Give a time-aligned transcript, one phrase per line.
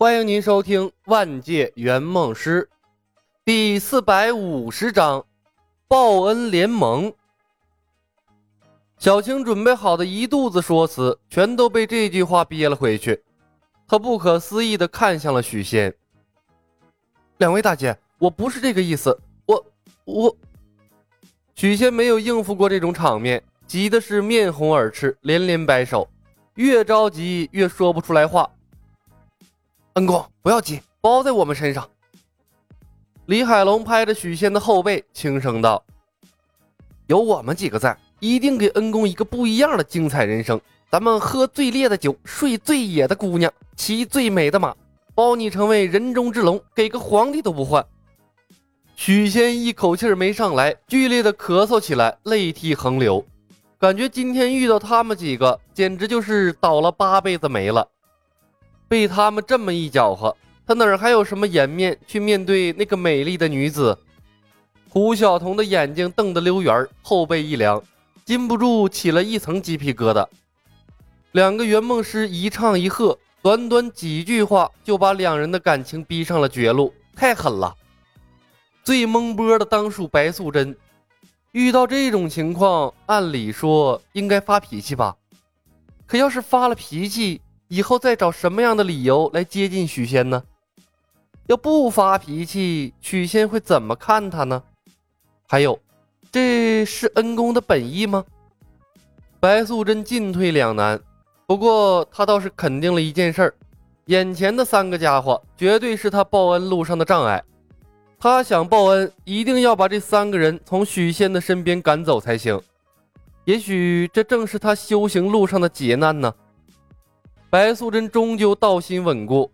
[0.00, 2.66] 欢迎您收听《万界圆梦师》
[3.44, 5.20] 第四百五十章
[5.86, 7.12] 《报恩联盟》。
[8.96, 13.22] 小青准备好的一肚子说辞，全都被这句话憋了回去。
[13.86, 15.94] 他不可思议的看向了许仙
[17.36, 19.14] ：“两位大姐，我不是这个意思，
[19.44, 19.66] 我
[20.06, 20.34] 我……”
[21.54, 26.08] 许仙没有应付过这种场面，急的是面红耳赤，连连摆手，
[26.54, 28.50] 越着急越说不出来话。
[29.94, 31.88] 恩公，不要急，包在我们身上。
[33.26, 35.82] 李海龙拍着许仙的后背，轻声道
[37.08, 40.60] ：“有我们几个在，一定给恩公一个不一样的精彩人生。
[40.90, 44.74] 咱们喝最烈的酒，睡最野的姑娘，骑最美的马，
[45.12, 47.84] 包你成为人中之龙，给个皇帝都不换。”
[48.94, 53.24] 许仙一口气没上来，剧烈的咳嗽起来，泪涕横流，
[53.78, 57.88] 感觉今天遇到他们几个，简直就是倒了八辈子霉了。
[58.90, 60.36] 被他们这么一搅和，
[60.66, 63.96] 他哪儿还有什么颜面去面对那个美丽的女子？
[64.88, 67.80] 胡晓彤的眼睛瞪得溜圆，后背一凉，
[68.24, 70.26] 禁不住起了一层鸡皮疙瘩。
[71.30, 77.72] 两个圆梦师一唱一和，短短几句话就把两人的感情逼上了绝路，太狠了！
[78.82, 80.76] 最懵波的当属白素贞，
[81.52, 85.14] 遇到这种情况，按理说应该发脾气吧？
[86.08, 87.40] 可要是发了脾气，
[87.70, 90.42] 以后再找什么样的理由来接近许仙呢？
[91.46, 94.60] 要不发脾气，许仙会怎么看他呢？
[95.46, 95.78] 还有，
[96.32, 98.24] 这是恩公的本意吗？
[99.38, 101.00] 白素贞进退两难，
[101.46, 103.54] 不过她倒是肯定了一件事儿：
[104.06, 107.40] 眼前的三个家伙绝对是他报恩路上的障碍。
[108.18, 112.60] 他想报恩，一定要把这三个人从许仙的身边赶走才行。
[113.44, 116.34] 也许这正是他修行路上的劫难呢。
[117.50, 119.50] 白素贞终究道心稳固，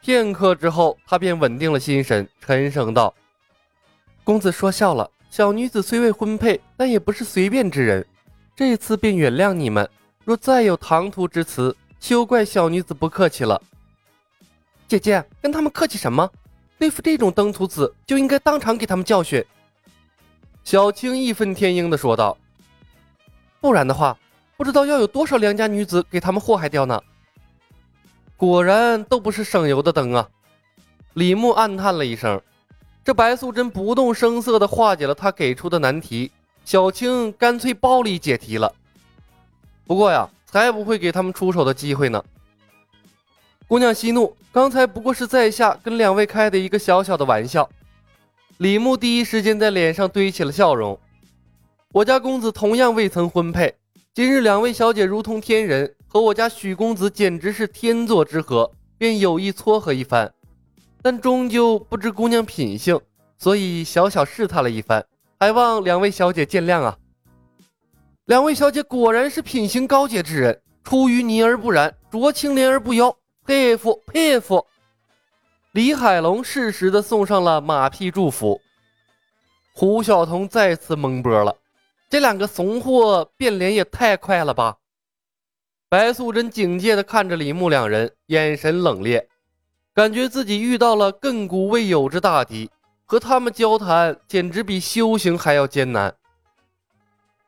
[0.00, 3.12] 片刻之后，她便稳定了心神，沉声道
[4.22, 8.06] ：“公子说笑了，小女子虽未婚配，但也不是随便之人。
[8.54, 9.88] 这次便原谅你们，
[10.24, 13.60] 若再有唐突之词，休怪小女子不客气了。”
[14.86, 16.30] 姐姐，跟他们客气什么？
[16.78, 19.44] 对付这种登徒子，就应该当场给他们教训。”
[20.62, 22.38] 小青义愤填膺地说道
[23.60, 24.16] ，“不然的话，
[24.56, 27.02] 不知道要有多少良家女子给他们祸害掉呢。”
[28.40, 30.26] 果然都不是省油的灯啊！
[31.12, 32.40] 李牧暗叹了一声。
[33.04, 36.32] 这白素贞不动声色地化解了他给出的难题，
[36.64, 38.74] 小青干脆暴力解题了。
[39.86, 42.24] 不过呀，才不会给他们出手的机会呢。
[43.68, 47.68] 姑娘息怒，刚才不过是在下跟两位开的一个小小的玩笑。
[48.56, 50.98] 李牧第一时间在脸上堆起了笑容。
[51.92, 53.74] 我家公子同样未曾婚配，
[54.14, 55.94] 今日两位小姐如同天人。
[56.12, 60.28] 和我家许公子简直是天作之合，便有意撮合一番，
[61.00, 63.00] 但终究不知姑娘品性，
[63.38, 65.06] 所以小小试探了一番，
[65.38, 66.98] 还望两位小姐见谅啊！
[68.24, 73.16] 两位小姐果然是品行高洁之人，出淤泥而不染，濯清涟而不妖，
[73.46, 74.66] 佩服佩服！
[75.74, 78.60] 李海龙适时的送上了马屁祝福。
[79.72, 81.56] 胡晓彤再次懵波了，
[82.10, 84.76] 这两个怂货变脸也太快了吧！
[85.90, 89.26] 白素贞警戒地看着李牧两人，眼神冷冽，
[89.92, 92.70] 感觉自己遇到了亘古未有之大敌，
[93.06, 96.14] 和他们交谈简直比修行还要艰难。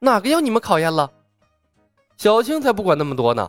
[0.00, 1.08] 哪个要你们考验了？
[2.16, 3.48] 小青才不管那么多呢！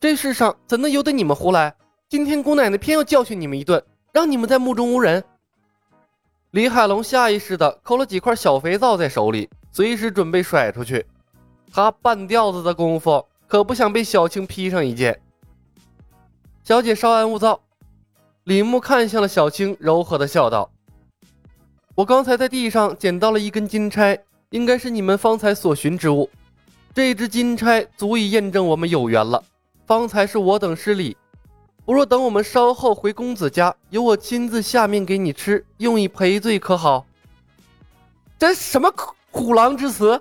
[0.00, 1.72] 这世上怎能由得你们胡来？
[2.08, 3.80] 今天姑奶奶偏要教训你们一顿，
[4.12, 5.22] 让你们在目中无人。
[6.50, 11.06] 李海龙下意识地抠了几块小肥皂在手里，随时准备甩出去。
[11.72, 13.24] 他半吊子的功夫。
[13.52, 15.20] 可不想被小青劈上一剑。
[16.64, 17.60] 小姐稍安勿躁。
[18.44, 20.70] 李牧看向了小青，柔和的笑道
[21.94, 24.18] ：“我刚才在地上捡到了一根金钗，
[24.48, 26.30] 应该是你们方才所寻之物。
[26.94, 29.44] 这支金钗足以验证我们有缘了。
[29.84, 31.14] 方才是我等失礼，
[31.84, 37.04] 不若等我们稍后回公子家，由我亲自下面给你吃，用以赔罪，可好？”
[38.40, 38.90] 这什么
[39.30, 40.18] 虎狼之词？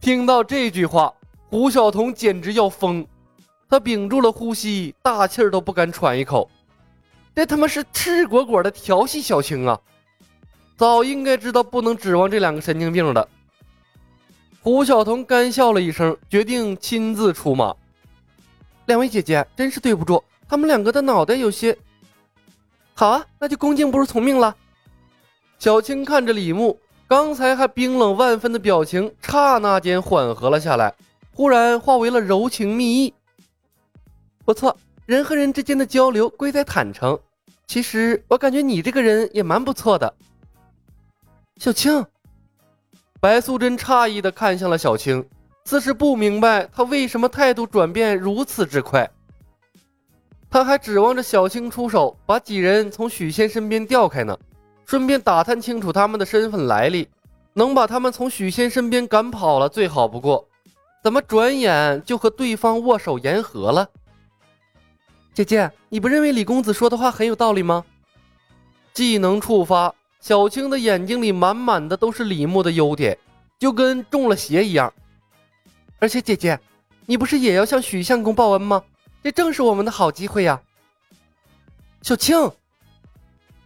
[0.00, 1.14] 听到这句话。
[1.50, 3.04] 胡晓彤简直要疯，
[3.68, 6.48] 他屏住了呼吸，大气儿都不敢喘一口。
[7.34, 9.76] 这他妈是赤果果的调戏小青啊！
[10.76, 13.28] 早应该知道不能指望这两个神经病的。
[14.62, 17.74] 胡晓彤干笑了一声，决定亲自出马。
[18.86, 21.76] 两位姐姐，真是对不住，他们两个的脑袋有些……
[22.94, 24.54] 好啊，那就恭敬不如从命了。
[25.58, 30.94] 小青看着李牧，刚才还冰冷万分的表情，刹那间缓和了下来。
[31.34, 33.14] 忽然化为了柔情蜜意。
[34.44, 37.18] 不错，人和人之间的交流贵在坦诚。
[37.66, 40.12] 其实我感觉你这个人也蛮不错的。”
[41.58, 42.04] 小青，
[43.20, 45.24] 白素贞诧异的看向了小青，
[45.64, 49.08] 似是不明白他为什么态度转变如此之快。
[50.50, 54.36] 他还指望着小青出手，把几人从许仙身边调开呢，
[54.84, 57.08] 顺便打探清楚他们的身份来历，
[57.52, 60.48] 能把他们从许仙身边赶跑了最好不过。
[61.02, 63.88] 怎么转眼就和对方握手言和了？
[65.32, 67.84] 姐姐，你不认为李公子说的话很有道理吗？
[68.92, 73.16] 技能触发，小青的眼睛里满满的都是李牧的优点，
[73.58, 74.92] 就跟中了邪一样。
[75.98, 76.58] 而且姐姐，
[77.06, 78.82] 你不是也要向许相公报恩吗？
[79.22, 80.60] 这正是我们的好机会呀！
[82.02, 82.50] 小青，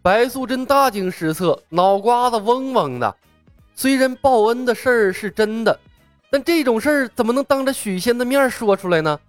[0.02, 3.16] 白素贞大惊失色，脑瓜子嗡嗡的。
[3.74, 5.80] 虽然报恩的事儿是真的，
[6.34, 9.20] 但这种事儿怎么能当着许仙的面说出来呢？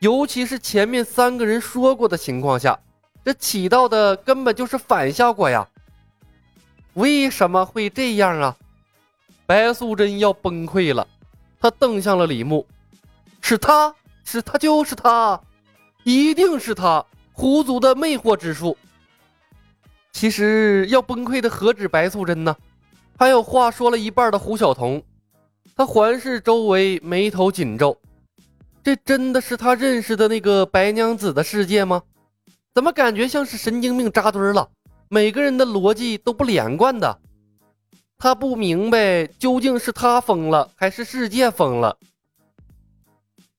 [0.00, 2.78] 尤其是前面三个人说过的情况下，
[3.24, 5.66] 这起到的根本就是反效果呀！
[6.92, 8.54] 为什么会这样啊？
[9.46, 11.08] 白素贞要崩溃了，
[11.58, 12.66] 她瞪向了李牧
[13.40, 15.40] ：“是他，是他，就是他！”
[16.04, 17.02] 一定是他
[17.32, 18.76] 狐族的魅惑之术。
[20.12, 22.54] 其实要崩溃的何止白素贞呢？
[23.16, 25.02] 还有话说了一半的胡晓彤。
[25.74, 27.98] 他环视周围，眉头紧皱。
[28.84, 32.02] 这真的是他认识的那个白娘子的世界吗？
[32.74, 34.68] 怎么感觉像是神经病扎堆了？
[35.08, 37.18] 每个人的逻辑都不连贯的。
[38.18, 41.96] 他不明白究竟是他疯了，还是世界疯了。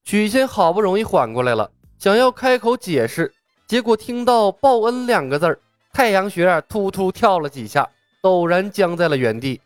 [0.04, 1.70] 许仙好不容易缓过来了。
[2.00, 3.34] 想要开口解释，
[3.68, 5.60] 结果听到“报恩”两个字儿，
[5.92, 7.90] 太阳穴突突跳了几下，
[8.22, 9.60] 陡然僵在了原地。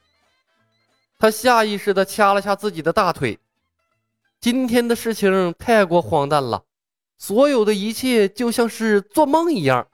[1.22, 3.38] 他下意识地掐了掐自己的大腿。
[4.40, 6.64] 今天的事情太过荒诞了，
[7.20, 9.88] 所有的一切就像是做梦一样。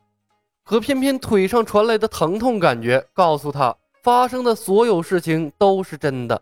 [0.64, 6.42] 可偏偏腿上传来的疼痛感觉告诉他，发生的所有事情都是真的。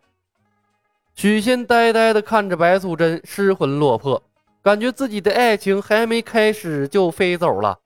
[1.15, 4.21] 许仙呆呆地看着白素贞失魂落魄。
[4.61, 7.79] 感觉自己的爱情还没开始就飞走了。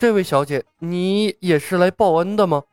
[0.00, 2.64] 这位小姐，你也是来报恩的吗？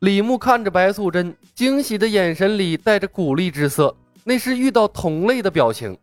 [0.00, 3.94] 李牧看着白素贞，惊喜的眼神里带着鼓励之色，
[4.24, 5.96] 那是遇到同类的表情。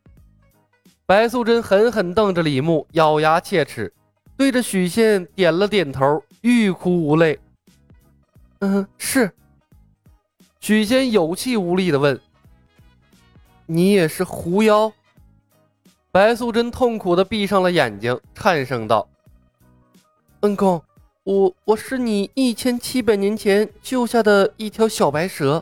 [1.07, 3.91] 白素贞狠狠瞪着李牧，咬牙切齿，
[4.38, 7.39] 对着许仙点了点头，欲哭无泪。
[8.59, 9.31] 嗯，是。
[10.59, 12.19] 许仙有气无力的问
[13.65, 14.91] ：“你也是狐妖？”
[16.11, 19.07] 白素贞痛苦的闭上了眼睛，颤声道
[20.41, 20.79] ：“恩公，
[21.27, 25.62] 我我是你一千七百年前救下的一条小白蛇。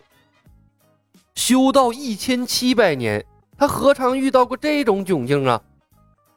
[1.33, 3.25] 修道一千七百年，
[3.57, 5.59] 他何尝遇到过这种窘境啊？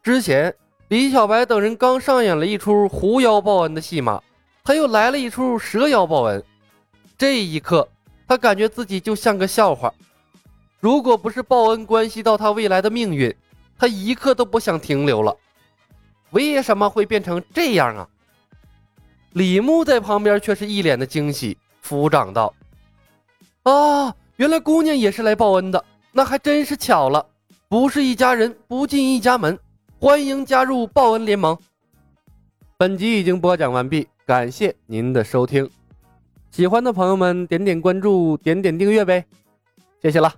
[0.03, 0.55] 之前
[0.89, 4.19] 李小白等人刚上演了一出狐妖报恩的戏码，
[4.65, 6.43] 他又来了一出蛇妖报恩。
[7.19, 7.87] 这一刻，
[8.27, 9.93] 他感觉自己就像个笑话。
[10.81, 13.37] 如果不是报恩关系到他未来的命运，
[13.79, 15.37] 他一刻都不想停留了，
[16.31, 18.09] 为什么会变成这样啊？
[19.33, 22.53] 李牧在旁边却是一脸的惊喜，抚掌道
[23.65, 27.25] ：“啊，原来姑娘也是来报恩的，那还真是巧了。
[27.69, 29.59] 不是一家人，不进一家门，
[30.01, 31.57] 欢迎加入报恩联盟。”
[32.79, 35.69] 本集已经播讲完毕，感谢您的收听，
[36.51, 39.25] 喜欢的朋友们点点关注，点点订阅呗，
[40.01, 40.33] 谢谢了。